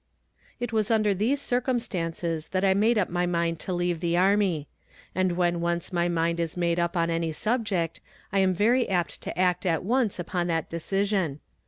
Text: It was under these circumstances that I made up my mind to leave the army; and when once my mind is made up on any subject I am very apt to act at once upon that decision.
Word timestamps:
It 0.59 0.73
was 0.73 0.89
under 0.89 1.13
these 1.13 1.39
circumstances 1.39 2.47
that 2.47 2.65
I 2.65 2.73
made 2.73 2.97
up 2.97 3.07
my 3.07 3.27
mind 3.27 3.59
to 3.59 3.71
leave 3.71 3.99
the 3.99 4.17
army; 4.17 4.67
and 5.13 5.33
when 5.33 5.61
once 5.61 5.93
my 5.93 6.09
mind 6.09 6.39
is 6.39 6.57
made 6.57 6.79
up 6.79 6.97
on 6.97 7.11
any 7.11 7.31
subject 7.31 8.01
I 8.33 8.39
am 8.39 8.51
very 8.55 8.89
apt 8.89 9.21
to 9.21 9.37
act 9.39 9.63
at 9.63 9.83
once 9.83 10.17
upon 10.17 10.47
that 10.47 10.71
decision. 10.71 11.39